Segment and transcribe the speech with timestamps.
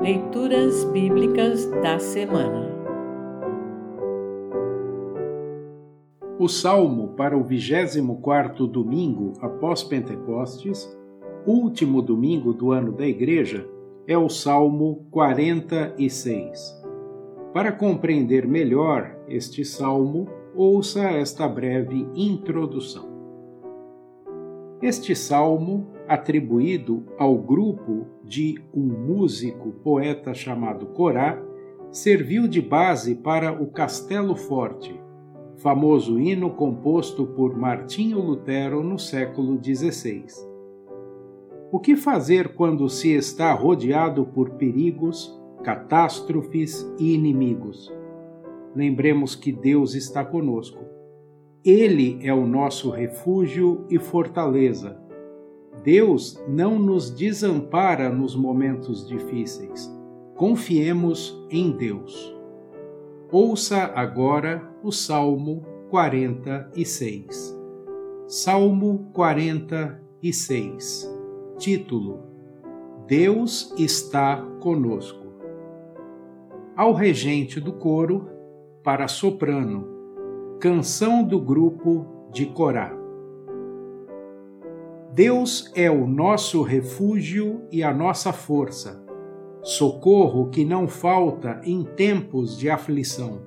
[0.00, 2.70] Leituras Bíblicas da Semana
[6.38, 10.88] O salmo para o 24 domingo após Pentecostes,
[11.46, 13.68] último domingo do ano da Igreja,
[14.06, 16.82] é o Salmo 46.
[17.52, 23.09] Para compreender melhor este salmo, ouça esta breve introdução.
[24.82, 31.38] Este salmo, atribuído ao grupo de um músico poeta chamado Corá,
[31.90, 34.98] serviu de base para o Castelo Forte,
[35.58, 40.24] famoso hino composto por Martinho Lutero no século XVI.
[41.70, 47.92] O que fazer quando se está rodeado por perigos, catástrofes e inimigos?
[48.74, 50.99] Lembremos que Deus está conosco
[51.64, 54.96] ele é o nosso refúgio e fortaleza.
[55.84, 59.94] Deus não nos desampara nos momentos difíceis.
[60.36, 62.34] Confiemos em Deus.
[63.30, 67.54] Ouça agora o Salmo 46.
[68.26, 71.14] Salmo 46.
[71.58, 72.20] Título:
[73.06, 75.20] Deus está conosco.
[76.74, 78.30] Ao regente do coro,
[78.82, 79.99] para soprano
[80.60, 82.94] Canção do grupo de Corá.
[85.14, 89.02] Deus é o nosso refúgio e a nossa força,
[89.62, 93.40] socorro que não falta em tempos de aflição.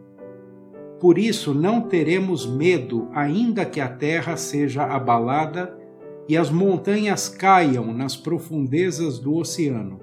[1.00, 5.78] Por isso não teremos medo, ainda que a terra seja abalada
[6.28, 10.00] e as montanhas caiam nas profundezas do oceano.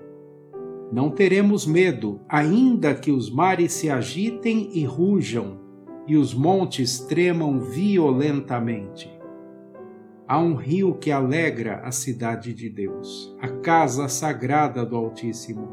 [0.92, 5.69] Não teremos medo, ainda que os mares se agitem e rujam
[6.06, 9.10] e os montes tremam violentamente.
[10.26, 15.68] Há um rio que alegra a cidade de Deus, a casa sagrada do Altíssimo.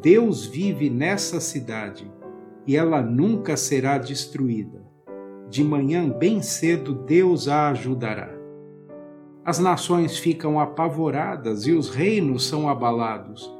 [0.00, 2.10] Deus vive nessa cidade
[2.66, 4.82] e ela nunca será destruída.
[5.50, 8.30] De manhã bem cedo Deus a ajudará.
[9.44, 13.50] As nações ficam apavoradas e os reinos são abalados.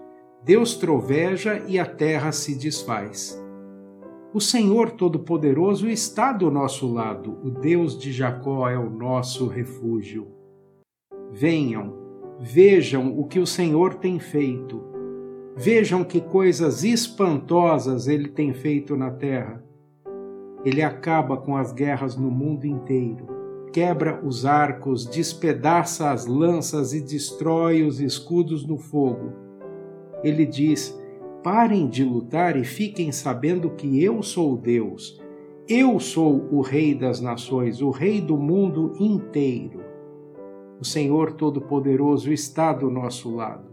[0.45, 3.43] Deus troveja e a terra se desfaz.
[4.31, 10.27] O Senhor Todo-Poderoso está do nosso lado, o Deus de Jacó é o nosso refúgio.
[11.33, 11.95] Venham,
[12.39, 14.83] vejam o que o Senhor tem feito.
[15.57, 19.65] Vejam que coisas espantosas ele tem feito na terra.
[20.63, 23.27] Ele acaba com as guerras no mundo inteiro,
[23.73, 29.33] quebra os arcos, despedaça as lanças e destrói os escudos no fogo.
[30.23, 30.95] Ele diz:
[31.43, 35.21] Parem de lutar e fiquem sabendo que eu sou Deus.
[35.69, 39.81] Eu sou o Rei das nações, o Rei do mundo inteiro.
[40.81, 43.69] O Senhor Todo-Poderoso está do nosso lado.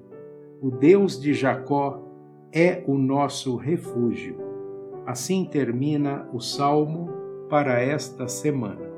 [0.62, 2.02] O Deus de Jacó
[2.52, 4.38] é o nosso refúgio.
[5.06, 7.10] Assim termina o salmo
[7.50, 8.94] para esta semana.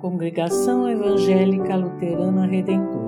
[0.00, 3.07] Congregação Evangélica Luterana Redentor